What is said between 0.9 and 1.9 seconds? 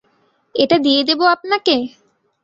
দেব আপনাকে?